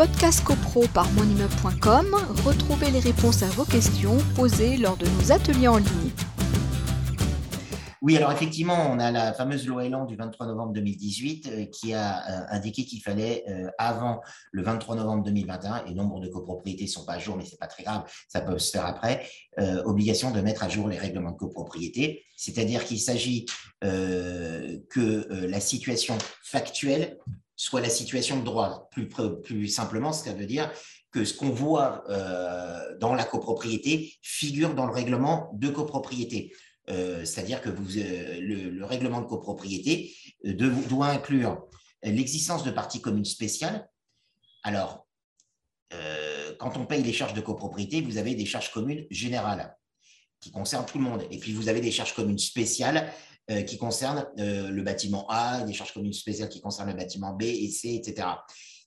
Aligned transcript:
podcast 0.00 0.42
copro 0.42 0.86
par 0.94 1.12
monimmeuble.com, 1.12 2.16
retrouvez 2.42 2.90
les 2.90 3.00
réponses 3.00 3.42
à 3.42 3.48
vos 3.48 3.66
questions 3.66 4.16
posées 4.34 4.78
lors 4.78 4.96
de 4.96 5.04
nos 5.04 5.30
ateliers 5.30 5.68
en 5.68 5.76
ligne. 5.76 6.10
Oui, 8.00 8.16
alors 8.16 8.32
effectivement, 8.32 8.90
on 8.90 8.98
a 8.98 9.10
la 9.10 9.34
fameuse 9.34 9.66
loi 9.66 9.84
Elan 9.84 10.06
du 10.06 10.16
23 10.16 10.46
novembre 10.46 10.72
2018 10.72 11.48
euh, 11.52 11.66
qui 11.66 11.92
a 11.92 12.16
euh, 12.16 12.46
indiqué 12.48 12.86
qu'il 12.86 13.02
fallait, 13.02 13.44
euh, 13.50 13.68
avant 13.76 14.22
le 14.52 14.62
23 14.62 14.96
novembre 14.96 15.22
2021, 15.24 15.84
et 15.84 15.92
nombre 15.92 16.18
de 16.20 16.28
copropriétés 16.28 16.84
ne 16.84 16.88
sont 16.88 17.04
pas 17.04 17.16
à 17.16 17.18
jour, 17.18 17.36
mais 17.36 17.44
ce 17.44 17.50
n'est 17.50 17.58
pas 17.58 17.66
très 17.66 17.82
grave, 17.82 18.10
ça 18.26 18.40
peut 18.40 18.58
se 18.58 18.70
faire 18.70 18.86
après, 18.86 19.28
obligation 19.84 20.30
de 20.30 20.40
mettre 20.40 20.64
à 20.64 20.70
jour 20.70 20.88
les 20.88 20.96
règlements 20.96 21.32
de 21.32 21.36
copropriété. 21.36 22.24
C'est-à-dire 22.38 22.86
qu'il 22.86 23.00
s'agit 23.00 23.44
que 23.82 25.46
la 25.46 25.60
situation 25.60 26.16
factuelle 26.42 27.18
soit 27.60 27.80
la 27.80 27.90
situation 27.90 28.38
de 28.38 28.44
droit. 28.44 28.88
Plus, 28.90 29.68
simplement, 29.68 30.12
ça 30.12 30.32
veut 30.32 30.46
dire 30.46 30.72
que 31.10 31.24
ce 31.24 31.34
qu'on 31.34 31.50
voit 31.50 32.04
dans 33.00 33.14
la 33.14 33.24
copropriété 33.24 34.14
figure 34.22 34.74
dans 34.74 34.86
le 34.86 34.92
règlement 34.92 35.50
de 35.54 35.68
copropriété. 35.68 36.52
Euh, 36.90 37.24
c'est-à-dire 37.24 37.60
que 37.60 37.68
euh, 37.68 38.40
le, 38.40 38.84
règlement 38.84 39.20
de 39.20 39.26
copropriété 39.26 40.14
euh, 40.46 40.54
doit 40.88 41.08
inclure 41.08 41.66
l'existence 42.02 42.64
de 42.64 42.70
parties 42.70 43.00
communes 43.00 43.24
spéciales. 43.24 43.88
Alors, 44.62 45.06
quand 46.58 46.76
on 46.76 46.86
paye 46.86 47.02
les 47.02 47.12
charges 47.12 47.34
de 47.34 47.40
copropriété, 47.40 48.00
vous 48.00 48.16
avez 48.16 48.34
des 48.34 48.46
charges 48.46 48.70
communes 48.70 49.06
générales 49.10 49.76
qui 50.38 50.50
concernent 50.50 50.86
tout 50.86 50.98
le 50.98 51.04
monde. 51.04 51.26
Et 51.30 51.38
puis, 51.38 51.52
vous 51.52 51.68
avez 51.68 51.80
des 51.80 51.90
charges 51.90 52.14
communes 52.14 52.38
spéciales 52.38 53.12
qui 53.66 53.78
concernent 53.78 54.26
le 54.36 54.82
bâtiment 54.82 55.26
A, 55.28 55.62
des 55.62 55.72
charges 55.72 55.92
communes 55.92 56.12
spéciales 56.12 56.48
qui 56.48 56.60
concernent 56.60 56.90
le 56.90 56.96
bâtiment 56.96 57.32
B 57.32 57.42
et 57.42 57.68
C, 57.68 57.94
etc. 57.94 58.28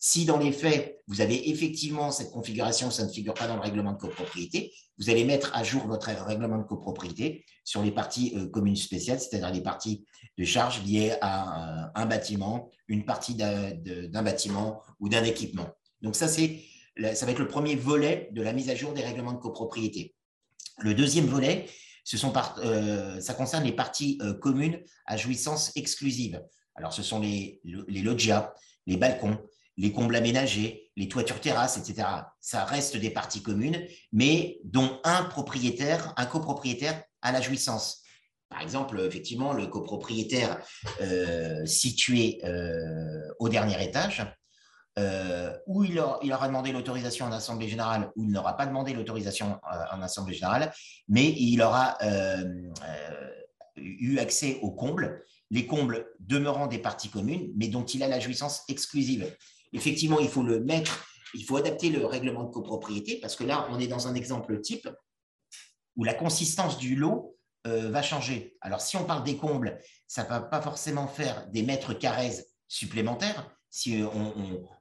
Si 0.05 0.25
dans 0.25 0.37
les 0.37 0.51
faits, 0.51 1.01
vous 1.07 1.21
avez 1.21 1.49
effectivement 1.49 2.11
cette 2.11 2.29
configuration, 2.31 2.91
ça 2.91 3.05
ne 3.05 3.09
figure 3.09 3.33
pas 3.33 3.47
dans 3.47 3.55
le 3.55 3.61
règlement 3.61 3.93
de 3.93 3.97
copropriété, 3.97 4.73
vous 4.97 5.09
allez 5.09 5.23
mettre 5.23 5.55
à 5.55 5.63
jour 5.63 5.87
votre 5.87 6.07
règlement 6.07 6.57
de 6.57 6.63
copropriété 6.63 7.45
sur 7.63 7.81
les 7.81 7.91
parties 7.91 8.33
euh, 8.35 8.47
communes 8.47 8.75
spéciales, 8.75 9.21
c'est-à-dire 9.21 9.49
les 9.51 9.61
parties 9.61 10.05
de 10.37 10.43
charges 10.43 10.83
liées 10.83 11.15
à 11.21 11.91
un, 11.95 12.05
bâtiment, 12.05 12.69
une 12.89 13.05
partie 13.05 13.35
d'un 13.35 14.23
bâtiment 14.23 14.81
ou 14.99 15.07
d'un 15.07 15.23
équipement. 15.23 15.69
Donc 16.01 16.17
ça, 16.17 16.27
c'est 16.27 16.59
ça 17.13 17.25
va 17.25 17.31
être 17.31 17.39
le 17.39 17.47
premier 17.47 17.75
volet 17.75 18.29
de 18.33 18.41
la 18.41 18.51
mise 18.51 18.69
à 18.69 18.75
jour 18.75 18.93
des 18.93 19.03
règlements 19.03 19.31
de 19.31 19.39
copropriété. 19.39 20.13
Le 20.79 20.93
deuxième 20.93 21.27
volet, 21.27 21.65
euh, 22.57 23.21
ça 23.21 23.33
concerne 23.33 23.63
les 23.63 23.71
parties 23.71 24.17
euh, 24.21 24.33
communes 24.33 24.79
à 25.05 25.17
jouissance 25.17 25.71
exclusive. 25.75 26.41
Alors, 26.75 26.93
ce 26.93 27.03
sont 27.03 27.19
les, 27.19 27.61
loggias, 27.63 28.53
les 28.87 28.97
balcons, 28.97 29.37
les 29.77 29.91
combles 29.91 30.15
aménagés, 30.15 30.91
les 30.95 31.07
toitures 31.07 31.39
terrasses, 31.39 31.77
etc. 31.77 32.07
Ça 32.39 32.65
reste 32.65 32.97
des 32.97 33.09
parties 33.09 33.41
communes, 33.41 33.85
mais 34.11 34.59
dont 34.63 34.99
un 35.03 35.23
propriétaire, 35.23 36.13
un 36.17 36.25
copropriétaire 36.25 37.03
a 37.21 37.31
la 37.31 37.41
jouissance. 37.41 38.01
Par 38.49 38.61
exemple, 38.61 38.99
effectivement, 38.99 39.53
le 39.53 39.67
copropriétaire 39.67 40.59
euh, 41.01 41.65
situé 41.65 42.39
au 43.39 43.49
dernier 43.49 43.83
étage, 43.83 44.23
euh, 44.99 45.57
où 45.65 45.83
il, 45.83 45.99
aura, 45.99 46.47
demandé 46.47 46.71
l'autorisation 46.71 47.25
en 47.25 47.31
assemblée 47.31 47.67
générale, 47.67 48.11
ou 48.15 48.23
il 48.23 48.31
n'aura 48.31 48.55
pas 48.55 48.65
demandé 48.65 48.93
l'autorisation 48.93 49.59
en 49.63 50.01
assemblée 50.01 50.35
générale, 50.35 50.71
mais 51.07 51.33
il 51.37 51.61
aura 51.61 51.97
eu 53.75 54.19
accès 54.19 54.59
aux 54.61 54.71
combles, 54.71 55.23
les 55.49 55.65
combles 55.65 56.07
demeurant 56.19 56.67
des 56.67 56.79
parties 56.79 57.09
communes, 57.09 57.51
mais 57.55 57.67
dont 57.67 57.85
il 57.85 58.03
a 58.03 58.07
la 58.07 58.19
jouissance 58.19 58.63
exclusive 58.69 59.31
effectivement, 59.73 60.19
il 60.19 60.29
faut 60.29 60.43
le 60.43 60.59
mettre, 60.59 61.05
il 61.33 61.43
faut 61.43 61.57
adapter 61.57 61.89
le 61.89 62.05
règlement 62.05 62.43
de 62.43 62.51
copropriété 62.51 63.19
parce 63.19 63.35
que 63.35 63.43
là, 63.43 63.67
on 63.71 63.79
est 63.79 63.87
dans 63.87 64.07
un 64.07 64.15
exemple 64.15 64.61
type 64.61 64.87
où 65.95 66.03
la 66.03 66.13
consistance 66.13 66.77
du 66.77 66.95
lot 66.95 67.37
euh, 67.67 67.89
va 67.89 68.01
changer. 68.01 68.55
Alors, 68.61 68.81
si 68.81 68.97
on 68.97 69.03
parle 69.03 69.23
des 69.23 69.37
combles, 69.37 69.79
ça 70.07 70.23
ne 70.23 70.29
va 70.29 70.41
pas 70.41 70.61
forcément 70.61 71.07
faire 71.07 71.47
des 71.49 71.63
mètres 71.63 71.93
carrés 71.93 72.33
supplémentaires, 72.67 73.49
si 73.73 73.99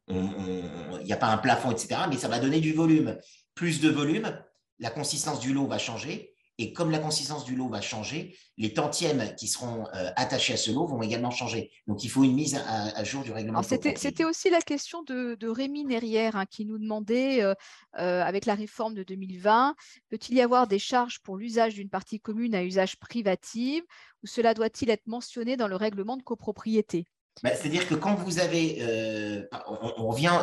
il 0.08 1.04
n'y 1.04 1.12
a 1.12 1.16
pas 1.16 1.28
un 1.28 1.38
plafond, 1.38 1.70
etc., 1.70 2.02
mais 2.10 2.18
ça 2.18 2.28
va 2.28 2.38
donner 2.38 2.60
du 2.60 2.74
volume. 2.74 3.18
Plus 3.54 3.80
de 3.80 3.88
volume, 3.88 4.38
la 4.80 4.90
consistance 4.90 5.40
du 5.40 5.54
lot 5.54 5.66
va 5.66 5.78
changer 5.78 6.32
et 6.58 6.74
comme 6.74 6.90
la 6.90 6.98
consistance 6.98 7.46
du 7.46 7.56
lot 7.56 7.68
va 7.68 7.80
changer, 7.80 8.36
les 8.58 8.74
tantièmes 8.74 9.34
qui 9.36 9.48
seront 9.48 9.86
euh, 9.94 10.10
attachés 10.16 10.52
à 10.52 10.56
ce 10.58 10.70
lot 10.70 10.86
vont 10.86 11.00
également 11.00 11.30
changer. 11.30 11.70
Donc, 11.86 12.04
il 12.04 12.08
faut 12.10 12.22
une 12.22 12.34
mise 12.34 12.54
à, 12.66 13.02
jour 13.04 13.22
du 13.22 13.32
règlement. 13.32 13.62
C'était 13.62 14.24
aussi 14.24 14.50
la 14.50 14.60
question 14.60 15.02
de, 15.02 15.48
Rémi 15.48 15.84
Nerrière 15.86 16.36
hein, 16.36 16.44
qui 16.44 16.66
nous 16.66 16.78
demandait, 16.78 17.42
euh, 17.42 17.54
euh, 17.98 18.22
avec 18.22 18.44
la 18.44 18.54
réforme 18.54 18.92
de 18.92 19.02
2020, 19.02 19.74
peut-il 20.10 20.36
y 20.36 20.42
avoir 20.42 20.66
des 20.66 20.78
charges 20.78 21.20
pour 21.20 21.38
l'usage 21.38 21.74
d'une 21.74 21.88
partie 21.88 22.20
commune 22.20 22.54
à 22.54 22.62
usage 22.62 22.98
privatif 22.98 23.82
ou 24.22 24.26
cela 24.26 24.52
doit-il 24.52 24.90
être 24.90 25.06
mentionné 25.06 25.56
dans 25.56 25.68
le 25.68 25.76
règlement 25.76 26.18
de 26.18 26.22
copropriété? 26.22 27.06
Bah, 27.42 27.54
C'est-à-dire 27.54 27.88
que 27.88 27.94
quand 27.94 28.14
vous 28.14 28.38
avez, 28.38 28.82
on, 29.66 30.08
revient, 30.08 30.38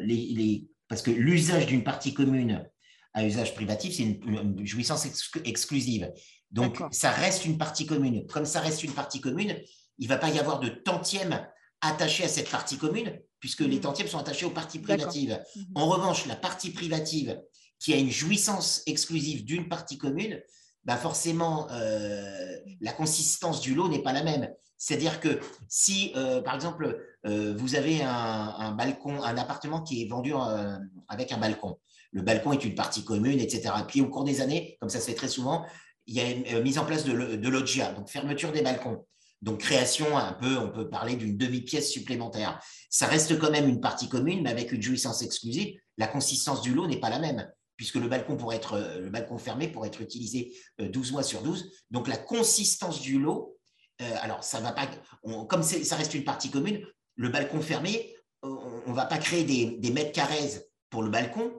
les, 0.00 0.66
parce 0.88 1.02
que 1.02 1.10
l'usage 1.10 1.66
d'une 1.66 1.84
partie 1.84 2.14
commune 2.14 2.68
à 3.14 3.24
usage 3.24 3.54
privatif, 3.54 3.96
c'est 3.96 4.02
une, 4.02 4.66
jouissance 4.66 5.06
exclusive. 5.44 6.12
Donc, 6.50 6.80
ça 6.90 7.10
reste 7.10 7.44
une 7.44 7.58
partie 7.58 7.86
commune. 7.86 8.26
Comme 8.26 8.44
ça 8.44 8.60
reste 8.60 8.82
une 8.82 8.92
partie 8.92 9.20
commune, 9.20 9.56
il 9.98 10.04
ne 10.04 10.08
va 10.08 10.18
pas 10.18 10.30
y 10.30 10.38
avoir 10.38 10.60
de 10.60 10.68
tantième 10.68 11.46
attaché 11.80 12.24
à 12.24 12.28
cette 12.28 12.50
partie 12.50 12.78
commune, 12.78 13.20
puisque 13.40 13.60
les 13.60 13.76
mmh. 13.76 13.80
tantièmes 13.80 14.08
sont 14.08 14.18
attachés 14.18 14.46
aux 14.46 14.50
parties 14.50 14.78
privatives. 14.78 15.38
Mmh. 15.54 15.60
En 15.74 15.86
revanche, 15.86 16.26
la 16.26 16.36
partie 16.36 16.70
privative 16.70 17.38
qui 17.78 17.92
a 17.92 17.96
une 17.96 18.10
jouissance 18.10 18.82
exclusive 18.86 19.44
d'une 19.44 19.68
partie 19.68 19.98
commune, 19.98 20.40
bah 20.84 20.96
forcément, 20.96 21.66
euh, 21.70 22.56
la 22.80 22.92
consistance 22.92 23.60
du 23.60 23.74
lot 23.74 23.88
n'est 23.88 24.02
pas 24.02 24.12
la 24.12 24.22
même. 24.22 24.50
C'est-à-dire 24.76 25.20
que 25.20 25.40
si, 25.68 26.12
euh, 26.14 26.42
par 26.42 26.54
exemple, 26.54 27.00
euh, 27.26 27.54
vous 27.56 27.74
avez 27.74 28.02
un, 28.02 28.72
balcon, 28.72 29.22
un 29.22 29.36
appartement 29.38 29.80
qui 29.80 30.02
est 30.02 30.08
vendu 30.08 30.34
avec 31.08 31.32
un 31.32 31.38
balcon, 31.38 31.78
le 32.12 32.22
balcon 32.22 32.52
est 32.52 32.64
une 32.64 32.74
partie 32.74 33.04
commune, 33.04 33.40
etc. 33.40 33.72
Puis 33.88 34.00
au 34.02 34.08
cours 34.08 34.24
des 34.24 34.40
années, 34.40 34.76
comme 34.80 34.90
ça 34.90 35.00
se 35.00 35.06
fait 35.06 35.14
très 35.14 35.28
souvent, 35.28 35.64
il 36.06 36.14
y 36.14 36.20
a 36.20 36.30
une 36.30 36.62
mise 36.62 36.78
en 36.78 36.84
place 36.84 37.04
de, 37.04 37.48
loggia, 37.48 37.92
donc 37.92 38.10
fermeture 38.10 38.52
des 38.52 38.62
balcons. 38.62 39.06
Donc 39.40 39.60
création, 39.60 40.16
un 40.16 40.32
peu, 40.32 40.58
on 40.58 40.70
peut 40.70 40.88
parler 40.88 41.16
d'une 41.16 41.36
demi-pièce 41.36 41.90
supplémentaire. 41.90 42.60
Ça 42.90 43.06
reste 43.06 43.38
quand 43.38 43.50
même 43.50 43.68
une 43.68 43.80
partie 43.80 44.08
commune, 44.08 44.42
mais 44.42 44.50
avec 44.50 44.72
une 44.72 44.82
jouissance 44.82 45.22
exclusive. 45.22 45.78
La 45.96 46.06
consistance 46.06 46.60
du 46.60 46.74
lot 46.74 46.86
n'est 46.86 47.00
pas 47.00 47.10
la 47.10 47.18
même, 47.18 47.50
puisque 47.76 47.96
le 47.96 48.08
balcon, 48.08 48.50
être, 48.50 48.74
euh, 48.74 49.00
le 49.00 49.10
balcon 49.10 49.38
fermé 49.38 49.68
pourrait 49.68 49.88
être 49.88 50.00
utilisé 50.00 50.52
12 50.78 51.08
euh, 51.08 51.12
mois 51.12 51.22
sur 51.22 51.42
12. 51.42 51.70
Donc 51.90 52.08
la 52.08 52.16
consistance 52.16 53.00
du 53.00 53.18
lot, 53.18 53.58
alors 53.98 54.42
ça 54.42 54.58
va 54.58 54.72
pas, 54.72 54.88
comme 55.48 55.62
ça 55.62 55.96
reste 55.96 56.14
une 56.14 56.24
partie 56.24 56.50
commune, 56.50 56.84
le 57.14 57.28
balcon 57.28 57.60
fermé, 57.60 58.16
on 58.42 58.82
ne 58.88 58.92
va 58.92 59.06
pas 59.06 59.18
créer 59.18 59.44
des, 59.44 59.76
des 59.78 59.90
mètres 59.92 60.10
carrés 60.10 60.66
pour 60.90 61.04
le 61.04 61.10
balcon, 61.10 61.52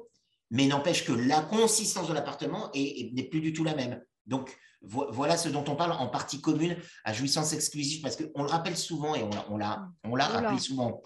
mais 0.51 0.67
n'empêche 0.67 1.05
que 1.05 1.13
la 1.13 1.41
consistance 1.41 2.09
de 2.09 2.13
l'appartement 2.13 2.71
n'est 2.75 3.27
plus 3.31 3.39
du 3.39 3.53
tout 3.53 3.63
la 3.63 3.73
même. 3.73 4.03
Donc, 4.25 4.55
voilà 4.87 5.37
ce 5.37 5.49
dont 5.49 5.63
on 5.67 5.75
parle 5.75 5.91
en 5.93 6.07
partie 6.07 6.41
commune 6.41 6.75
à 7.03 7.13
jouissance 7.13 7.53
exclusive, 7.53 8.01
parce 8.01 8.15
qu'on 8.15 8.43
le 8.43 8.49
rappelle 8.49 8.77
souvent 8.77 9.15
et 9.15 9.23
on 9.49 9.57
l'a 9.57 9.87
on 10.03 10.11
rappelé 10.13 10.59
souvent, 10.59 11.01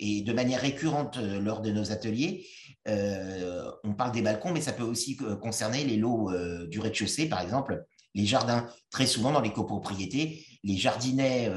et 0.00 0.22
de 0.22 0.32
manière 0.32 0.60
récurrente 0.60 1.16
euh, 1.18 1.40
lors 1.40 1.60
de 1.60 1.70
nos 1.70 1.90
ateliers, 1.90 2.46
euh, 2.88 3.70
on 3.82 3.94
parle 3.94 4.12
des 4.12 4.22
balcons, 4.22 4.52
mais 4.52 4.60
ça 4.60 4.72
peut 4.72 4.84
aussi 4.84 5.16
euh, 5.22 5.36
concerner 5.36 5.84
les 5.84 5.96
lots 5.96 6.30
du 6.66 6.80
rez-de-chaussée, 6.80 7.28
par 7.28 7.40
exemple, 7.40 7.84
les 8.14 8.26
jardins. 8.26 8.68
Très 8.90 9.06
souvent, 9.06 9.32
dans 9.32 9.40
les 9.40 9.52
copropriétés, 9.52 10.44
les 10.62 10.76
jardinets, 10.76 11.50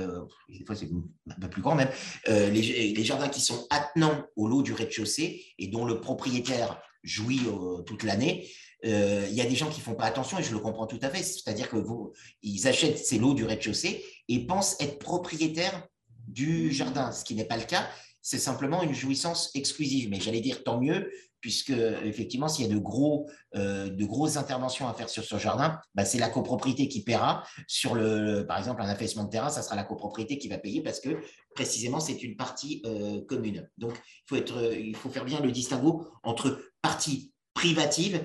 des 0.50 0.66
fois 0.66 0.76
c'est 0.76 0.90
un 1.30 1.40
peu 1.40 1.50
plus 1.50 1.62
grand 1.62 1.76
même, 1.76 1.90
les, 2.28 2.94
les, 2.94 3.04
jardins 3.04 3.30
qui 3.30 3.42
sont 3.42 3.68
attenants 3.70 4.26
au 4.36 4.48
lot 4.48 4.64
du 4.64 4.74
rez-de-chaussée 4.74 5.46
et 5.60 5.68
dont 5.68 5.86
le 5.86 6.02
propriétaire 6.02 6.82
jouit 7.04 7.42
toute 7.86 8.04
l'année. 8.04 8.50
Euh, 8.86 9.26
il 9.30 9.36
y 9.36 9.42
a 9.42 9.46
des 9.46 9.56
gens 9.56 9.70
qui 9.70 9.82
font 9.82 9.96
pas 9.96 10.06
attention 10.06 10.38
et 10.40 10.44
je 10.44 10.52
le 10.52 10.60
comprends 10.60 10.88
tout 10.88 11.00
à 11.02 11.10
fait. 11.10 11.24
C'est-à-dire 11.24 11.70
que 11.70 11.78
vous, 11.78 12.14
ils 12.42 12.68
achètent 12.68 12.98
ces 12.98 13.18
lots 13.18 13.34
du 13.34 13.46
rez-de-chaussée 13.46 14.04
et 14.28 14.46
pensent 14.46 14.76
être 14.80 15.00
propriétaires 15.00 15.88
du 16.28 16.72
jardin, 16.72 17.12
ce 17.12 17.24
qui 17.24 17.36
n'est 17.36 17.46
pas 17.46 17.58
le 17.58 17.64
cas. 17.64 17.88
C'est 18.22 18.40
simplement 18.40 18.84
une 18.84 18.94
jouissance 18.94 19.52
exclusive. 19.56 20.10
Mais 20.10 20.20
j'allais 20.20 20.42
dire 20.42 20.64
tant 20.64 20.80
mieux, 20.80 21.10
puisque 21.40 21.72
effectivement, 22.04 22.50
s'il 22.50 22.68
y 22.68 22.70
a 22.70 22.74
de, 22.74 22.80
gros, 22.80 23.30
euh, 23.56 23.90
de 23.90 24.06
grosses 24.06 24.38
interventions 24.38 24.88
à 24.88 24.94
faire 24.94 25.10
sur 25.10 25.24
ce 25.24 25.38
jardin, 25.38 25.80
bah, 25.96 26.04
c'est 26.04 26.20
la 26.20 26.30
copropriété 26.30 26.88
qui 26.88 27.04
paiera. 27.04 27.44
Sur 27.68 27.96
le, 27.96 28.46
par 28.46 28.58
exemple, 28.60 28.82
un 28.82 28.90
affaissement 28.90 29.24
de 29.24 29.30
terrain, 29.30 29.50
ça 29.50 29.62
sera 29.62 29.76
la 29.76 29.86
copropriété 29.86 30.38
qui 30.38 30.50
va 30.50 30.58
payer 30.58 30.84
parce 30.84 31.00
que 31.00 31.22
précisément, 31.56 32.00
c'est 32.00 32.22
une 32.22 32.36
partie 32.36 32.84
commune. 33.28 33.68
Donc, 33.78 33.94
il 33.96 34.24
faut, 34.28 34.36
être, 34.36 34.74
il 34.78 34.96
faut 34.96 35.10
faire 35.10 35.26
bien 35.26 35.40
le 35.40 35.52
distinguo 35.52 36.06
entre 36.22 36.62
partie 36.82 37.34
privative 37.54 38.22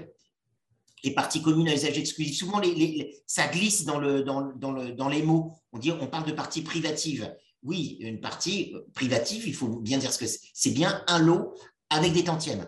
et 1.02 1.14
partie 1.14 1.42
commune 1.42 1.68
à 1.68 1.74
usage 1.74 1.98
exclusif. 1.98 2.36
Souvent, 2.36 2.58
les, 2.60 3.22
ça 3.26 3.48
glisse 3.48 3.84
dans 3.84 3.98
les 3.98 5.22
mots. 5.22 5.52
On, 5.72 5.78
dit, 5.78 5.90
on 5.90 6.06
parle 6.06 6.26
de 6.26 6.32
partie 6.32 6.62
privative. 6.62 7.34
Oui, 7.62 7.96
une 8.00 8.20
partie 8.20 8.74
privative, 8.94 9.46
il 9.46 9.54
faut 9.54 9.68
bien 9.68 9.98
dire 9.98 10.12
ce 10.12 10.18
que 10.18 10.26
c'est. 10.26 10.40
C'est 10.52 10.70
bien 10.70 11.02
un 11.06 11.18
lot 11.18 11.54
avec 11.90 12.12
des 12.12 12.24
tantièmes. 12.24 12.66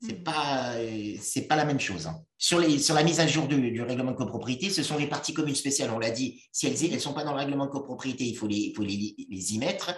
C'est 0.00 0.12
n'est 0.12 0.18
hmm. 0.18 0.22
pas, 0.22 0.74
c'est 1.20 1.48
pas 1.48 1.56
la 1.56 1.64
même 1.64 1.80
chose. 1.80 2.06
Hein. 2.06 2.22
Sur, 2.40 2.60
les, 2.60 2.78
sur 2.78 2.94
la 2.94 3.02
mise 3.02 3.18
à 3.18 3.26
jour 3.26 3.48
du, 3.48 3.82
règlement 3.82 4.12
de 4.12 4.16
copropriété, 4.16 4.70
ce 4.70 4.84
sont 4.84 4.96
les 4.96 5.08
parties 5.08 5.34
communes 5.34 5.56
spéciales. 5.56 5.90
On 5.90 5.98
l'a 5.98 6.12
dit, 6.12 6.40
si 6.52 6.68
elles 6.68 6.92
ne 6.92 6.98
sont 7.00 7.12
pas 7.12 7.24
dans 7.24 7.32
le 7.32 7.38
règlement 7.38 7.66
de 7.66 7.70
copropriété, 7.70 8.24
il 8.24 8.36
faut 8.36 8.46
les, 8.46 8.72
faut 8.76 8.84
les, 8.84 8.94
y 9.28 9.58
mettre. 9.58 9.92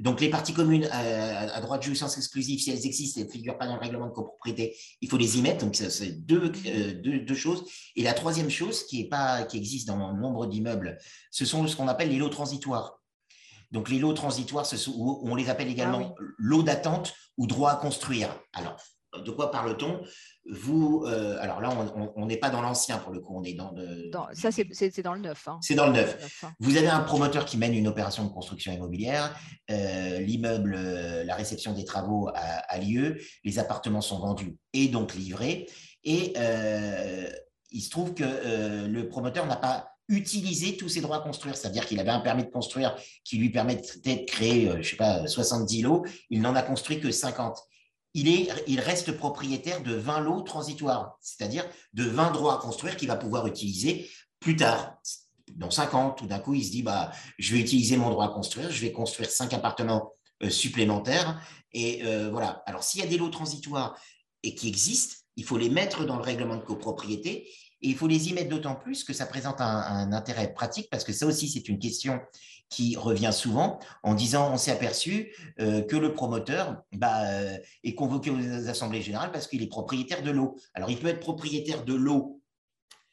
Donc, 0.00 0.20
les 0.20 0.28
parties 0.28 0.54
communes 0.54 0.88
à, 0.90 1.60
droit 1.60 1.78
de 1.78 1.84
jouissance 1.84 2.16
exclusive, 2.16 2.58
si 2.58 2.72
elles 2.72 2.84
existent, 2.84 3.20
elles 3.20 3.28
ne 3.28 3.32
figurent 3.32 3.56
pas 3.56 3.68
dans 3.68 3.76
le 3.76 3.80
règlement 3.80 4.08
de 4.08 4.12
copropriété, 4.12 4.76
il 5.00 5.08
faut 5.08 5.18
les 5.18 5.38
y 5.38 5.42
mettre. 5.42 5.64
Donc, 5.64 5.76
c'est 5.76 6.26
deux, 6.26 6.50
euh, 6.66 7.00
deux, 7.00 7.20
deux, 7.20 7.34
choses. 7.36 7.64
Et 7.94 8.02
la 8.02 8.12
troisième 8.12 8.50
chose 8.50 8.84
qui, 8.86 9.02
est 9.02 9.08
pas, 9.08 9.44
qui 9.44 9.56
existe 9.56 9.86
dans 9.86 10.14
nombre 10.14 10.46
d'immeubles, 10.46 10.98
ce 11.30 11.44
sont 11.44 11.64
ce 11.68 11.76
qu'on 11.76 11.86
appelle 11.86 12.08
les 12.08 12.18
lots 12.18 12.28
transitoires. 12.28 13.00
Donc, 13.70 13.88
les 13.88 14.00
lots 14.00 14.14
transitoires, 14.14 14.66
ce 14.66 14.90
on 14.90 15.36
les 15.36 15.48
appelle 15.48 15.68
également 15.68 16.14
ah 16.18 16.22
lots 16.38 16.64
d'attente 16.64 17.14
ou 17.36 17.46
droit 17.46 17.70
à 17.70 17.76
construire. 17.76 18.36
Alors, 18.52 18.76
de 19.22 19.30
quoi 19.30 19.50
parle-t-on? 19.50 20.00
Vous, 20.50 21.04
euh, 21.06 21.38
alors 21.40 21.60
là, 21.60 21.70
on 22.16 22.26
n'est 22.26 22.36
pas 22.36 22.50
dans 22.50 22.60
l'ancien 22.60 22.98
pour 22.98 23.12
le 23.12 23.20
coup, 23.20 23.34
on 23.34 23.44
est 23.44 23.54
dans 23.54 23.72
le. 23.72 24.10
ça, 24.34 24.50
c'est 24.52 25.02
dans 25.02 25.14
le 25.14 25.20
neuf. 25.20 25.48
Hein. 25.48 25.58
C'est 25.62 25.74
dans 25.74 25.86
le 25.86 25.92
neuf. 25.92 26.44
Hein. 26.44 26.52
Vous 26.60 26.76
avez 26.76 26.88
un 26.88 27.00
promoteur 27.00 27.46
qui 27.46 27.56
mène 27.56 27.74
une 27.74 27.88
opération 27.88 28.24
de 28.24 28.28
construction 28.28 28.72
immobilière. 28.72 29.34
Euh, 29.70 30.18
l'immeuble, 30.20 30.74
euh, 30.76 31.24
la 31.24 31.34
réception 31.34 31.72
des 31.72 31.84
travaux 31.84 32.28
a, 32.34 32.78
lieu. 32.78 33.16
Les 33.44 33.58
appartements 33.58 34.02
sont 34.02 34.18
vendus 34.18 34.56
et 34.74 34.88
donc 34.88 35.14
livrés. 35.14 35.66
Et 36.04 36.34
il 37.70 37.82
se 37.82 37.90
trouve 37.90 38.12
que 38.12 38.86
le 38.86 39.08
promoteur 39.08 39.46
n'a 39.46 39.56
pas 39.56 39.88
utilisé 40.08 40.76
tous 40.76 40.90
ses 40.90 41.00
droits 41.00 41.16
à 41.16 41.20
construire, 41.20 41.56
c'est-à-dire 41.56 41.86
qu'il 41.86 41.98
avait 41.98 42.10
un 42.10 42.20
permis 42.20 42.44
de 42.44 42.50
construire 42.50 42.94
qui 43.24 43.38
lui 43.38 43.48
permettait 43.48 44.16
de 44.16 44.24
créer, 44.26 44.68
je 44.70 44.76
ne 44.76 44.82
sais 44.82 44.96
pas, 44.96 45.26
70 45.26 45.80
lots, 45.80 46.04
il 46.28 46.42
n'en 46.42 46.54
a 46.54 46.62
construit 46.62 47.00
que 47.00 47.10
50 47.10 47.58
il, 48.14 48.28
est, 48.28 48.48
il 48.66 48.80
reste 48.80 49.12
propriétaire 49.12 49.82
de 49.82 49.94
20 49.94 50.20
lots 50.20 50.42
transitoires, 50.42 51.18
c'est-à-dire 51.20 51.64
de 51.92 52.04
20 52.04 52.30
droits 52.30 52.54
à 52.54 52.58
construire 52.58 52.96
qu'il 52.96 53.08
va 53.08 53.16
pouvoir 53.16 53.46
utiliser 53.46 54.08
plus 54.40 54.56
tard. 54.56 54.96
Dans 55.52 55.70
5 55.70 55.94
ans, 55.94 56.10
tout 56.10 56.26
d'un 56.26 56.38
coup, 56.38 56.54
il 56.54 56.64
se 56.64 56.70
dit 56.70 56.82
bah, 56.82 57.12
je 57.38 57.54
vais 57.54 57.60
utiliser 57.60 57.96
mon 57.96 58.10
droit 58.10 58.26
à 58.26 58.28
construire, 58.28 58.70
je 58.70 58.80
vais 58.80 58.92
construire 58.92 59.28
5 59.28 59.52
appartements 59.52 60.12
euh, 60.42 60.50
supplémentaires. 60.50 61.40
Et 61.72 62.04
euh, 62.04 62.30
voilà. 62.30 62.62
Alors, 62.66 62.82
s'il 62.82 63.00
y 63.00 63.04
a 63.04 63.06
des 63.06 63.18
lots 63.18 63.28
transitoires 63.28 63.98
et 64.42 64.54
qui 64.54 64.68
existent, 64.68 65.16
il 65.36 65.44
faut 65.44 65.58
les 65.58 65.68
mettre 65.68 66.04
dans 66.04 66.16
le 66.16 66.22
règlement 66.22 66.56
de 66.56 66.62
copropriété 66.62 67.48
et 67.84 67.88
il 67.88 67.96
faut 67.96 68.06
les 68.06 68.30
y 68.30 68.32
mettre 68.32 68.48
d'autant 68.48 68.76
plus 68.76 69.04
que 69.04 69.12
ça 69.12 69.26
présente 69.26 69.60
un, 69.60 70.12
intérêt 70.12 70.54
pratique 70.54 70.88
parce 70.90 71.04
que 71.04 71.12
ça 71.12 71.26
aussi, 71.26 71.48
c'est 71.48 71.68
une 71.68 71.78
question 71.78 72.20
qui 72.74 72.96
revient 72.96 73.30
souvent 73.32 73.78
en 74.02 74.14
disant 74.14 74.52
on 74.52 74.56
s'est 74.56 74.72
aperçu 74.72 75.32
euh, 75.60 75.82
que 75.82 75.94
le 75.94 76.12
promoteur 76.12 76.82
bah, 76.92 77.24
euh, 77.24 77.56
est 77.84 77.94
convoqué 77.94 78.30
aux 78.30 78.68
assemblées 78.68 79.00
générales 79.00 79.30
parce 79.30 79.46
qu'il 79.46 79.62
est 79.62 79.68
propriétaire 79.68 80.22
de 80.22 80.32
l'eau. 80.32 80.56
Alors 80.74 80.90
il 80.90 80.98
peut 80.98 81.06
être 81.06 81.20
propriétaire 81.20 81.84
de 81.84 81.94
l'eau 81.94 82.40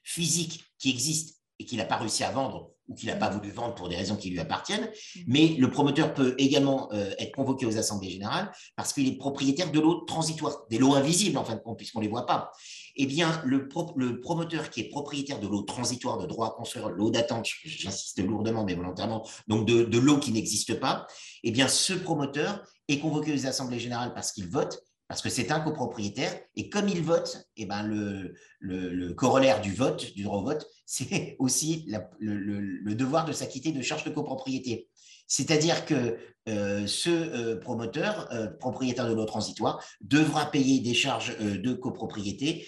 physique 0.02 0.64
qui 0.80 0.90
existe 0.90 1.41
et 1.62 1.66
qu'il 1.66 1.78
n'a 1.78 1.86
pas 1.86 1.98
réussi 1.98 2.24
à 2.24 2.32
vendre 2.32 2.72
ou 2.88 2.96
qu'il 2.96 3.08
n'a 3.08 3.16
pas 3.16 3.30
voulu 3.30 3.52
vendre 3.52 3.76
pour 3.76 3.88
des 3.88 3.96
raisons 3.96 4.18
qui 4.18 4.30
lui 4.30 4.40
appartiennent, 4.40 4.90
mais 5.28 5.56
le 5.60 5.70
promoteur 5.70 6.14
peut 6.14 6.36
également 6.38 6.92
euh, 6.92 7.12
être 7.20 7.32
convoqué 7.32 7.66
aux 7.66 7.78
assemblées 7.78 8.10
générales 8.10 8.52
parce 8.76 8.92
qu'il 8.92 9.08
est 9.08 9.16
propriétaire 9.18 9.72
de 9.72 9.80
l'eau 9.80 10.02
transitoire, 10.02 10.66
des 10.70 10.78
lots 10.78 10.96
invisibles 10.96 11.38
en 11.38 11.46
fin 11.46 11.56
de 11.56 11.62
compte, 11.62 11.78
puisqu'on 11.78 12.00
ne 12.00 12.06
les 12.06 12.10
voit 12.10 12.26
pas. 12.26 12.52
Eh 12.98 13.06
bien, 13.06 13.42
le, 13.46 13.70
le, 13.96 14.20
promoteur 14.20 14.70
qui 14.70 14.82
est 14.82 14.90
propriétaire 14.90 15.40
de 15.40 15.48
l'eau 15.48 15.62
transitoire 15.62 16.18
de 16.18 16.26
droit 16.26 16.48
à 16.48 16.50
construire, 16.52 16.90
l'eau 16.90 17.12
d'attente, 17.12 17.46
j'insiste 17.64 18.20
lourdement 18.20 18.66
mais 18.66 18.74
volontairement, 18.74 19.26
donc 19.48 19.66
de, 19.68 19.84
de 19.84 20.00
l'eau 20.00 20.18
qui 20.18 20.32
n'existe 20.32 20.80
pas, 20.80 21.08
eh 21.44 21.52
bien, 21.52 21.68
ce 21.68 21.94
promoteur 21.94 22.64
est 22.90 23.00
convoqué 23.00 23.34
aux 23.34 23.46
assemblées 23.46 23.80
générales 23.80 24.14
parce 24.14 24.34
qu'il 24.34 24.50
vote 24.50 24.84
parce 25.12 25.22
que 25.22 25.30
c'est 25.30 25.52
un 25.52 25.60
copropriétaire, 25.60 26.40
et 26.56 26.70
comme 26.70 26.88
il 26.88 27.02
vote, 27.02 27.46
eh 27.58 27.66
ben 27.66 27.84
le, 27.84 29.12
corollaire 29.12 29.60
du 29.60 29.74
vote, 29.74 30.14
du 30.14 30.24
droit 30.24 30.38
au 30.38 30.46
vote, 30.46 30.66
c'est 30.86 31.36
aussi 31.38 31.86
le, 32.22 32.94
devoir 32.96 33.26
de 33.26 33.34
s'acquitter 33.34 33.74
de 33.74 33.82
charges 33.82 34.06
de 34.06 34.10
copropriété. 34.10 34.88
C'est-à-dire 35.28 35.86
que 35.86 36.18
euh, 36.48 36.88
ce 36.88 37.10
euh, 37.10 37.60
promoteur, 37.60 38.30
euh, 38.32 38.48
propriétaire 38.48 39.10
de 39.10 39.14
l'eau 39.14 39.26
transitoire, 39.26 39.84
devra 40.00 40.50
payer 40.50 40.80
des 40.80 40.94
charges 40.94 41.38
de 41.38 41.74
copropriété 41.74 42.66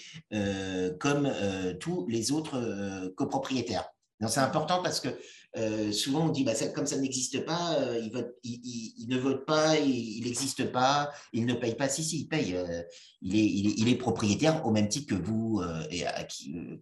comme 1.00 1.32
tous 1.80 2.06
les 2.08 2.30
autres 2.30 3.10
copropriétaires. 3.16 3.88
C'est 4.28 4.40
important 4.40 4.82
parce 4.82 5.00
que 5.00 5.08
euh, 5.56 5.92
souvent, 5.92 6.26
on 6.26 6.28
dit, 6.30 6.42
bah, 6.42 6.52
comme 6.74 6.86
ça 6.86 6.96
n'existe 6.96 7.44
pas, 7.44 7.76
euh, 7.78 7.98
il, 8.42 9.08
ne 9.08 9.18
vote 9.18 9.46
pas, 9.46 9.76
il 9.78 10.24
n'existe 10.24 10.72
pas, 10.72 11.12
il 11.32 11.46
ne 11.46 11.54
paye 11.54 11.76
pas. 11.76 11.88
Si, 11.88 12.02
si, 12.02 12.22
il 12.22 12.28
paye. 12.28 12.56
Euh, 12.56 12.82
il, 13.22 13.36
est, 13.36 13.72
il, 13.78 13.88
est, 13.88 13.96
propriétaire 13.96 14.66
au 14.66 14.70
même 14.70 14.88
titre 14.88 15.14
que 15.14 15.22
vous 15.22 15.62
et 15.90 16.04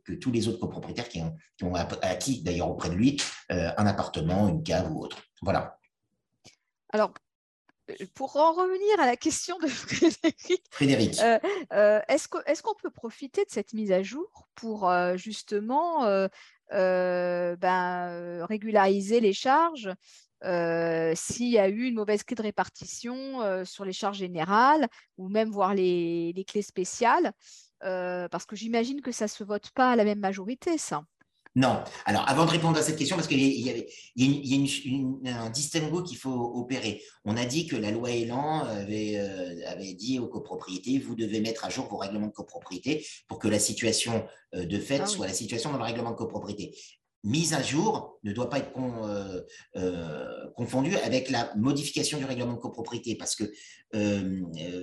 que 0.05 0.13
tous 0.15 0.33
les 0.33 0.49
autres 0.49 0.59
copropriétaires 0.59 1.09
qui 1.09 1.21
ont, 1.21 1.37
qui 1.57 1.65
ont 1.65 1.75
acquis, 1.75 2.43
d'ailleurs 2.43 2.71
auprès 2.71 2.89
de 2.89 2.95
lui, 2.95 3.21
un 3.49 3.87
appartement, 3.87 4.49
une 4.49 4.63
cave 4.63 4.91
ou 4.91 5.05
autre. 5.05 5.19
Voilà. 5.43 5.79
Alors, 6.91 7.13
pour 8.15 8.37
en 8.37 8.53
revenir 8.53 9.01
à 9.01 9.07
la 9.07 9.17
question 9.17 9.57
de 9.59 9.67
Frédéric, 9.69 10.65
Frédéric. 10.71 11.21
est-ce 11.21 12.63
qu'on 12.63 12.75
peut 12.75 12.91
profiter 12.91 13.45
de 13.45 13.51
cette 13.51 13.73
mise 13.73 13.93
à 13.93 14.03
jour 14.03 14.49
pour 14.57 14.91
justement 15.15 16.29
ben, 16.73 18.09
euh, 18.11 18.45
régulariser 18.47 19.21
les 19.21 19.33
charges 19.33 19.91
euh, 20.45 21.13
s'il 21.15 21.49
y 21.51 21.59
a 21.59 21.69
eu 21.69 21.85
une 21.85 21.95
mauvaise 21.95 22.25
clé 22.25 22.35
de 22.35 22.43
répartition 22.43 23.65
sur 23.65 23.85
les 23.85 23.93
charges 23.93 24.19
générales 24.19 24.89
ou 25.17 25.29
même 25.29 25.51
voir 25.51 25.75
les, 25.75 26.45
clés 26.49 26.63
spéciales, 26.63 27.33
parce 27.81 28.47
que 28.47 28.57
j'imagine 28.57 29.01
que 29.03 29.13
ça 29.13 29.27
ne 29.27 29.31
se 29.31 29.45
vote 29.45 29.71
pas 29.71 29.93
à 29.93 29.97
la 29.97 30.05
même 30.05 30.21
majorité, 30.21 30.79
ça. 30.79 31.05
Non. 31.55 31.85
Alors, 32.07 32.27
avant 32.29 32.47
de 32.47 32.51
répondre 32.51 32.79
à 32.79 32.83
cette 32.83 32.97
question, 32.97 33.17
parce 33.17 33.29
qu'il 33.29 33.41
y, 33.43 33.71
a, 33.71 35.43
un 35.43 35.51
distinguo 35.51 36.03
qu'il 36.03 36.17
faut 36.17 36.53
opérer. 36.55 37.03
On 37.27 37.37
a 37.37 37.45
dit 37.45 37.67
que 37.67 37.77
la 37.77 37.91
loi 37.91 38.11
Elan 38.11 38.61
avait, 38.61 39.17
euh, 39.17 39.61
avait, 39.67 39.93
dit 39.93 40.19
aux 40.19 40.29
copropriétés, 40.29 40.99
vous 40.99 41.15
devez 41.15 41.41
mettre 41.41 41.67
à 41.67 41.71
jour 41.71 41.89
vos 41.89 41.99
règlements 41.99 42.29
de 42.29 42.33
copropriété 42.33 43.07
pour 43.29 43.39
que 43.39 43.49
la 43.49 43.59
situation 43.59 44.25
euh, 44.55 44.65
de 44.65 44.79
fait 44.79 45.01
ah 45.03 45.07
soit 45.07 45.27
la 45.27 45.35
situation 45.35 45.71
dans 45.71 45.79
le 45.79 45.85
règlement 45.85 46.13
de 46.13 46.17
copropriété. 46.17 46.75
Mise 47.25 47.53
à 47.53 47.63
jour 47.63 48.19
ne 48.25 48.33
doit 48.33 48.51
pas 48.51 48.59
être 48.59 48.73
euh, 49.77 50.51
confondue 50.57 50.97
avec 50.97 51.31
la 51.31 51.55
modification 51.55 52.19
du 52.19 52.25
règlement 52.25 52.55
de 52.55 52.59
copropriété, 52.59 53.15
parce 53.15 53.37
que 53.37 53.45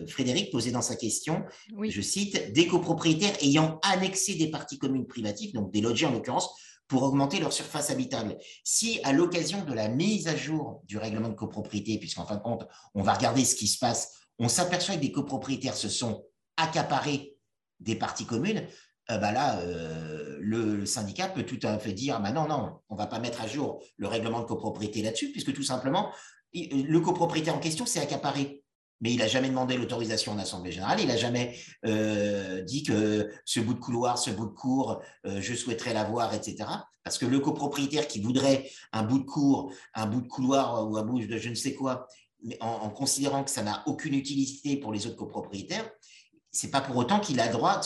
Frédéric 0.08 0.50
posait 0.50 0.72
dans 0.72 0.82
sa 0.82 0.96
question, 0.96 1.44
je 1.84 2.02
cite, 2.02 2.54
des 2.54 2.66
copropriétaires 2.66 3.36
ayant 3.42 3.80
annexé 3.84 4.36
des 4.36 4.50
parties 4.50 4.78
communes 4.78 5.06
privatives, 5.06 5.52
donc 5.54 5.74
des 5.74 5.82
logis 5.82 6.06
en 6.06 6.14
l'occurrence, 6.14 6.50
pour 6.90 7.04
augmenter 7.04 7.40
leur 7.40 7.54
surface 7.54 7.92
habitable. 7.92 8.38
Si 8.66 9.00
à 9.04 9.14
l'occasion 9.14 9.64
de 9.64 9.74
la 9.74 9.88
mise 9.88 10.28
à 10.28 10.36
jour 10.36 10.82
du 10.86 10.98
règlement 10.98 11.30
de 11.30 11.36
copropriété, 11.36 11.98
puisqu'en 12.00 12.26
fin 12.26 12.36
de 12.36 12.42
compte, 12.42 12.68
on 12.96 13.04
va 13.04 13.14
regarder 13.14 13.46
ce 13.46 13.56
qui 13.56 13.68
se 13.68 13.78
passe, 13.78 14.12
on 14.40 14.50
s'aperçoit 14.50 14.96
que 14.96 15.02
des 15.02 15.12
copropriétaires 15.12 15.76
se 15.76 15.88
sont 15.88 16.26
accaparés 16.58 17.38
des 17.80 17.96
parties 17.96 18.26
communes, 18.26 18.68
euh, 19.12 19.18
bah 19.18 19.32
là, 19.32 19.60
euh, 19.62 20.38
le, 20.42 20.86
syndicat 20.86 21.30
peut 21.30 21.44
tout 21.44 21.60
à 21.64 21.78
fait 21.80 21.94
dire 21.94 22.20
bah 22.20 22.32
non, 22.32 22.48
non, 22.48 22.80
on 22.90 22.96
ne 22.96 23.00
va 23.00 23.08
pas 23.08 23.20
mettre 23.20 23.42
à 23.42 23.48
jour 23.48 23.82
le 23.98 24.08
règlement 24.08 24.42
de 24.42 24.46
copropriété 24.46 25.02
là-dessus, 25.02 25.32
puisque 25.32 25.54
tout 25.54 25.64
simplement, 25.64 26.12
le 26.54 27.00
copropriétaire 27.00 27.56
en 27.56 27.60
question 27.60 27.86
s'est 27.86 28.00
accaparé 28.00 28.64
mais 29.02 29.12
il 29.12 29.20
n'a 29.20 29.28
jamais 29.28 29.50
demandé 29.50 29.78
l'autorisation 29.78 30.34
en 30.34 30.40
Assemblée 30.40 30.72
générale, 30.72 31.00
il 31.00 31.08
n'a 31.08 31.18
jamais 31.18 31.58
euh, 31.86 32.62
dit 32.62 32.84
que 32.84 33.32
ce 33.46 33.60
bout 33.60 33.74
de 33.74 33.80
couloir, 33.80 34.18
ce 34.18 34.30
bout 34.30 34.46
de 34.46 34.52
cour, 34.52 35.02
euh, 35.26 35.40
je 35.42 35.54
souhaiterais 35.54 35.94
l'avoir, 35.94 36.34
etc. 36.34 36.70
Parce 37.04 37.18
que 37.18 37.26
le 37.26 37.40
copropriétaire 37.40 38.08
qui 38.08 38.22
voudrait 38.22 38.70
un 38.92 39.04
bout 39.04 39.20
de 39.20 39.26
cour, 39.26 39.74
un 39.94 40.06
bout 40.06 40.22
de 40.22 40.28
couloir 40.28 40.90
ou 40.90 40.98
un 40.98 41.04
bout 41.04 41.20
de 41.26 41.38
je 41.38 41.50
ne 41.50 41.56
sais 41.56 41.74
quoi, 41.74 42.08
en, 42.60 42.90
considérant 42.90 43.44
que 43.44 43.52
ça 43.52 43.64
n'a 43.64 43.84
aucune 43.86 44.14
utilité 44.14 44.78
pour 44.78 44.94
les 44.94 45.08
autres 45.08 45.18
copropriétaires, 45.18 45.90
c'est 46.52 46.72
pas 46.72 46.82
pour 46.82 46.98
autant 46.98 47.20
qu'il 47.20 47.40
a 47.40 47.48
droit 47.48 47.80
de 47.80 47.84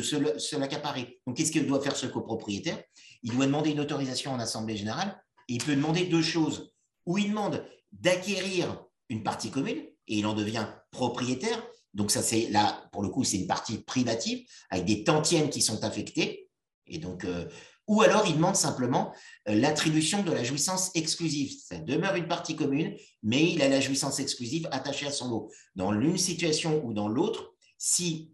se, 0.00 0.16
de 0.16 0.60
l'accaparer. 0.60 1.20
Donc, 1.26 1.36
qu'est-ce 1.36 1.52
que 1.52 1.58
doit 1.58 1.80
faire 1.80 1.96
ce 1.96 2.06
copropriétaire? 2.06 2.82
Il 3.22 3.34
doit 3.34 3.46
demander 3.46 3.70
une 3.70 3.80
autorisation 3.80 4.32
en 4.32 4.38
Assemblée 4.38 4.76
générale 4.76 5.20
et 5.48 5.54
il 5.54 5.62
peut 5.62 5.74
demander 5.74 6.04
deux 6.04 6.22
choses. 6.22 6.72
Ou 7.06 7.18
il 7.18 7.30
demande 7.30 7.64
d'acquérir 7.92 8.84
une 9.08 9.22
partie 9.22 9.50
commune, 9.50 9.82
et 10.08 10.18
il 10.18 10.26
en 10.26 10.34
devient 10.34 10.66
propriétaire. 10.90 11.62
Donc 11.94 12.10
ça, 12.10 12.22
c'est 12.22 12.48
là, 12.50 12.88
pour 12.92 13.02
le 13.02 13.08
coup, 13.08 13.24
c'est 13.24 13.38
une 13.38 13.46
partie 13.46 13.78
privative 13.78 14.46
avec 14.70 14.84
des 14.84 15.04
tantièmes 15.04 15.50
qui 15.50 15.62
sont 15.62 15.84
affectés. 15.84 16.48
Et 16.86 16.98
donc, 16.98 17.24
euh, 17.24 17.46
ou 17.86 18.02
alors 18.02 18.26
il 18.26 18.34
demande 18.34 18.56
simplement 18.56 19.14
euh, 19.48 19.54
l'attribution 19.54 20.22
de 20.22 20.30
la 20.30 20.44
jouissance 20.44 20.90
exclusive. 20.94 21.56
Ça 21.62 21.78
demeure 21.78 22.16
une 22.16 22.28
partie 22.28 22.54
commune, 22.54 22.94
mais 23.22 23.50
il 23.50 23.62
a 23.62 23.68
la 23.68 23.80
jouissance 23.80 24.20
exclusive 24.20 24.68
attachée 24.70 25.06
à 25.06 25.10
son 25.10 25.30
lot. 25.30 25.50
Dans 25.74 25.90
l'une 25.90 26.18
situation 26.18 26.84
ou 26.84 26.92
dans 26.92 27.08
l'autre, 27.08 27.54
si 27.78 28.32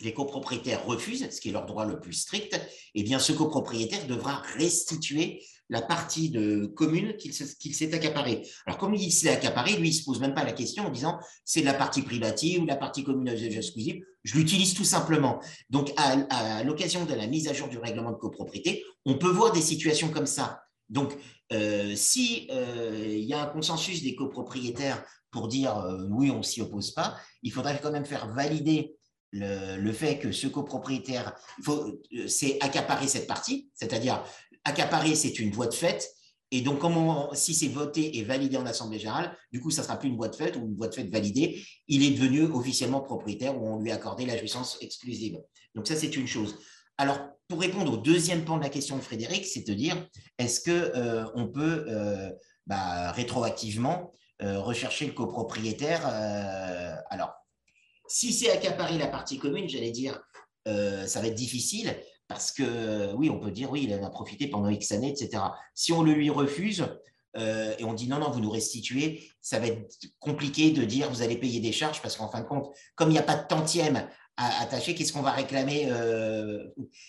les 0.00 0.12
copropriétaires 0.12 0.84
refusent, 0.84 1.28
ce 1.30 1.40
qui 1.40 1.48
est 1.48 1.52
leur 1.52 1.66
droit 1.66 1.84
le 1.84 2.00
plus 2.00 2.12
strict, 2.12 2.58
eh 2.94 3.02
bien 3.02 3.18
ce 3.18 3.32
copropriétaire 3.32 4.06
devra 4.06 4.42
restituer 4.56 5.42
la 5.70 5.80
partie 5.80 6.30
de 6.30 6.66
commune 6.66 7.16
qu'il 7.16 7.32
s'est 7.32 7.94
accaparé. 7.94 8.46
Alors, 8.66 8.76
comme 8.76 8.94
il 8.94 9.12
s'est 9.12 9.30
accaparé, 9.30 9.76
lui, 9.76 9.88
il 9.88 9.92
ne 9.92 9.96
se 9.96 10.04
pose 10.04 10.20
même 10.20 10.34
pas 10.34 10.44
la 10.44 10.52
question 10.52 10.86
en 10.86 10.90
disant 10.90 11.18
c'est 11.44 11.62
la 11.62 11.74
partie 11.74 12.02
privative 12.02 12.62
ou 12.62 12.66
la 12.66 12.76
partie 12.76 13.04
commune 13.04 13.28
exclusif. 13.28 14.02
Je 14.24 14.36
l'utilise 14.36 14.74
tout 14.74 14.84
simplement. 14.84 15.40
Donc, 15.70 15.92
à, 15.96 16.64
l'occasion 16.64 17.04
de 17.04 17.14
la 17.14 17.26
mise 17.28 17.48
à 17.48 17.54
jour 17.54 17.68
du 17.68 17.78
règlement 17.78 18.10
de 18.10 18.16
copropriété, 18.16 18.84
on 19.06 19.16
peut 19.16 19.30
voir 19.30 19.52
des 19.52 19.62
situations 19.62 20.10
comme 20.10 20.26
ça. 20.26 20.60
Donc, 20.88 21.16
euh, 21.52 21.94
si 21.94 22.48
euh, 22.50 23.06
y 23.08 23.32
a 23.32 23.42
un 23.42 23.46
consensus 23.46 24.02
des 24.02 24.16
copropriétaires 24.16 25.04
pour 25.30 25.46
dire 25.46 25.76
euh, 25.78 26.04
oui, 26.10 26.32
on 26.32 26.38
ne 26.38 26.42
s'y 26.42 26.60
oppose 26.60 26.90
pas, 26.90 27.16
il 27.42 27.52
faudrait 27.52 27.80
quand 27.80 27.92
même 27.92 28.04
faire 28.04 28.32
valider 28.32 28.96
le, 29.32 29.92
fait 29.92 30.18
que 30.18 30.32
ce 30.32 30.48
copropriétaire, 30.48 31.36
c'est 32.26 32.58
accaparer 32.60 33.06
cette 33.06 33.28
partie, 33.28 33.70
c'est-à-dire 33.74 34.24
accaparer, 34.64 35.14
c'est 35.14 35.38
une 35.38 35.50
voie 35.50 35.66
de 35.66 35.74
fait. 35.74 36.10
Et 36.52 36.62
donc, 36.62 36.80
si 37.34 37.54
c'est 37.54 37.68
voté 37.68 38.18
et 38.18 38.24
validé 38.24 38.56
en 38.56 38.66
Assemblée 38.66 38.98
générale, 38.98 39.36
du 39.52 39.60
coup, 39.60 39.70
ça 39.70 39.82
ne 39.82 39.86
sera 39.86 39.98
plus 39.98 40.08
une 40.08 40.16
voie 40.16 40.28
de 40.28 40.34
fait 40.34 40.56
ou 40.56 40.66
une 40.66 40.76
voie 40.76 40.88
de 40.88 40.94
fait 40.94 41.04
validée. 41.04 41.62
Il 41.86 42.02
est 42.02 42.10
devenu 42.10 42.42
officiellement 42.42 43.00
propriétaire 43.00 43.56
ou 43.56 43.68
on 43.68 43.78
lui 43.78 43.92
a 43.92 43.94
accordé 43.94 44.26
la 44.26 44.36
jouissance 44.36 44.76
exclusive. 44.80 45.38
Donc, 45.76 45.86
ça, 45.86 45.94
c'est 45.94 46.16
une 46.16 46.26
chose. 46.26 46.56
Alors, 46.98 47.20
pour 47.50 47.60
répondre 47.60 47.92
au 47.92 47.96
deuxième 47.96 48.44
point 48.44 48.58
de 48.58 48.62
la 48.62 48.68
question 48.68 48.96
de 48.96 49.02
Frédéric, 49.02 49.46
c'est 49.46 49.66
de 49.66 49.74
dire 49.74 50.06
est-ce 50.38 50.60
qu'on 50.62 50.98
euh, 50.98 51.46
peut 51.46 51.84
euh, 51.88 52.30
bah, 52.66 53.10
rétroactivement 53.12 54.12
euh, 54.42 54.60
rechercher 54.60 55.06
le 55.06 55.12
copropriétaire 55.12 56.06
Alors, 57.10 57.32
si 58.08 58.32
c'est 58.32 58.50
accaparer 58.50 58.98
la 58.98 59.06
partie 59.06 59.38
commune, 59.38 59.68
j'allais 59.68 59.90
dire, 59.92 60.20
ça 60.66 61.20
va 61.20 61.26
être 61.26 61.34
difficile 61.34 61.96
parce 62.30 62.52
que 62.52 63.12
oui, 63.14 63.28
on 63.28 63.40
peut 63.40 63.50
dire 63.50 63.72
oui, 63.72 63.88
il 63.88 63.94
en 63.94 64.06
a 64.06 64.08
profité 64.08 64.46
pendant 64.46 64.68
X 64.68 64.92
années, 64.92 65.10
etc. 65.10 65.42
Si 65.74 65.92
on 65.92 66.04
le 66.04 66.12
lui 66.12 66.30
refuse 66.30 66.86
et 67.36 67.84
on 67.84 67.92
dit 67.92 68.08
non, 68.08 68.18
non, 68.20 68.30
vous 68.30 68.40
nous 68.40 68.50
restituez, 68.50 69.28
ça 69.40 69.58
va 69.58 69.66
être 69.66 70.06
compliqué 70.20 70.70
de 70.70 70.84
dire 70.84 71.10
vous 71.10 71.22
allez 71.22 71.36
payer 71.36 71.58
des 71.58 71.72
charges 71.72 72.00
parce 72.00 72.16
qu'en 72.16 72.28
fin 72.28 72.40
de 72.40 72.46
compte, 72.46 72.72
comme 72.94 73.08
il 73.08 73.14
n'y 73.14 73.18
a 73.18 73.24
pas 73.24 73.36
de 73.36 73.46
tantième 73.48 74.08
attaché, 74.36 74.94
qu'est-ce 74.94 75.12
qu'on 75.12 75.22
va 75.22 75.32
réclamer 75.32 75.86
euh, 75.90 76.64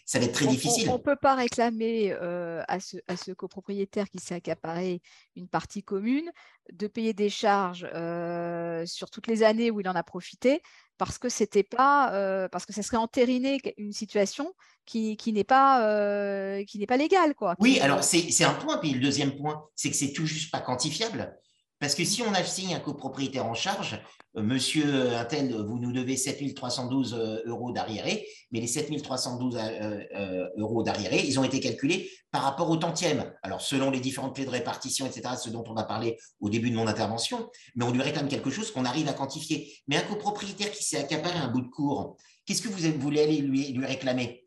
Ça 0.06 0.20
va 0.20 0.25
être 0.25 0.34
très 0.34 0.48
difficile. 0.48 0.90
On 0.90 0.94
ne 0.94 0.98
peut 0.98 1.16
pas 1.16 1.36
réclamer 1.36 2.12
euh, 2.12 2.62
à, 2.68 2.80
ce, 2.80 2.98
à, 3.08 3.16
ce, 3.16 3.32
copropriétaire 3.32 4.10
qui 4.10 4.20
s'est 4.20 4.36
accaparé 4.36 5.01
une 5.36 5.48
partie 5.48 5.84
commune 5.84 6.30
de 6.74 6.88
payer 6.88 7.13
des 7.13 7.30
charges 7.30 7.88
euh, 7.94 8.86
sur 8.86 9.10
toutes 9.10 9.28
les 9.28 9.44
années 9.44 9.72
où 9.72 9.80
il 9.80 9.90
en 9.90 9.96
a 9.96 10.04
profité 10.04 10.62
parce 10.98 11.18
que 11.18 11.30
c'était 11.30 11.63
pas 11.63 12.48
parce 12.51 12.68
que 12.68 12.74
ça 12.74 12.84
serait 12.84 12.98
entériner 12.98 13.60
une 13.78 13.92
situation 13.92 14.54
qui, 14.86 15.18
qui 15.18 15.34
n'est 15.34 15.44
pas 15.44 16.62
qui 16.68 16.78
n'est 16.78 16.86
pas 16.86 16.98
légale 16.98 17.34
quoi. 17.34 17.56
Oui, 17.60 17.80
alors 17.80 18.04
c'est 18.04 18.44
un 18.44 18.54
point 18.54 18.78
puis 18.78 18.92
le 18.92 19.00
deuxième 19.00 19.36
point, 19.36 19.66
c'est 19.75 19.90
que 19.90 19.96
c'est 19.96 20.13
tout 20.13 20.28
juste 20.28 20.51
pas 20.51 20.60
quantifiable. 20.60 21.36
Parce 21.81 21.95
que 21.95 22.05
si 22.05 22.21
on 22.21 22.31
assigne 22.35 22.75
un 22.75 22.79
copropriétaire 22.79 23.47
en 23.47 23.55
charge, 23.55 24.00
euh, 24.38 24.43
monsieur 24.43 25.15
Intel, 25.17 25.51
vous 25.51 25.79
nous 25.79 25.91
devez 25.91 26.15
7312 26.15 27.15
euh, 27.15 27.41
euros 27.47 27.71
d'arriéré, 27.71 28.27
mais 28.51 28.61
les 28.61 28.67
7312 28.67 29.57
euh, 29.57 30.47
euros 30.57 30.83
d'arriéré, 30.83 31.23
ils 31.25 31.39
ont 31.39 31.43
été 31.43 31.59
calculés 31.59 32.07
par 32.29 32.43
rapport 32.43 32.69
au 32.69 32.77
tantième. 32.77 33.33
Alors, 33.41 33.61
selon 33.61 33.89
les 33.89 34.00
différentes 34.00 34.35
clés 34.35 34.45
de 34.45 34.51
répartition, 34.51 35.07
etc., 35.07 35.33
ce 35.41 35.50
dont 35.50 35.63
on 35.67 35.75
a 35.75 35.83
parlé 35.83 36.19
au 36.39 36.50
début 36.50 36.69
de 36.69 36.75
mon 36.75 36.85
intervention, 36.85 37.50
mais 37.75 37.83
on 37.83 37.91
lui 37.91 38.03
réclame 38.03 38.27
quelque 38.27 38.51
chose 38.51 38.69
qu'on 38.69 38.85
arrive 38.85 39.09
à 39.09 39.13
quantifier. 39.13 39.73
Mais 39.88 39.97
un 39.97 40.03
copropriétaire 40.03 40.69
qui 40.69 40.83
s'est 40.83 41.00
accaparé 41.00 41.39
un 41.39 41.47
bout 41.47 41.61
de 41.61 41.69
cours, 41.69 42.15
qu'est-ce 42.45 42.61
que 42.61 42.69
vous 42.69 43.00
voulez 43.00 43.23
aller 43.23 43.38
lui, 43.39 43.75
réclamer? 43.83 44.45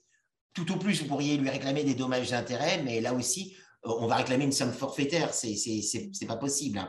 Tout 0.55 0.71
au 0.71 0.77
plus, 0.77 1.03
vous 1.03 1.09
pourriez 1.09 1.37
lui 1.37 1.51
réclamer 1.51 1.83
des 1.83 1.95
dommages 1.95 2.31
d'intérêt, 2.31 2.81
mais 2.85 3.01
là 3.01 3.13
aussi, 3.13 3.57
on 3.83 4.07
va 4.07 4.15
réclamer 4.15 4.45
une 4.45 4.53
somme 4.53 4.73
forfaitaire. 4.73 5.35
C'est 5.35 6.27
pas 6.29 6.37
possible. 6.37 6.81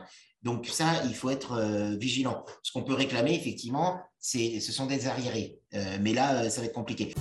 Donc 0.42 0.66
ça, 0.66 1.02
il 1.04 1.14
faut 1.14 1.30
être 1.30 1.52
euh, 1.52 1.96
vigilant. 1.96 2.44
Ce 2.62 2.72
qu'on 2.72 2.82
peut 2.82 2.94
réclamer, 2.94 3.34
effectivement, 3.34 4.00
ce 4.20 4.60
sont 4.60 4.86
des 4.86 5.06
arriérés. 5.06 5.58
Euh, 5.74 5.98
mais 6.00 6.12
là, 6.12 6.44
euh, 6.44 6.50
ça 6.50 6.60
va 6.60 6.66
être 6.66 6.74
compliqué. 6.74 7.14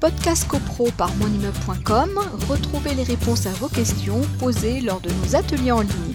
Podcast 0.00 0.46
CoPro 0.46 0.90
par 0.96 1.12
monimmeuble.com, 1.16 2.20
retrouvez 2.48 2.94
les 2.94 3.02
réponses 3.02 3.46
à 3.46 3.50
vos 3.50 3.68
questions 3.68 4.20
posées 4.38 4.80
lors 4.80 5.00
de 5.00 5.10
nos 5.10 5.34
ateliers 5.34 5.72
en 5.72 5.80
ligne. 5.80 6.14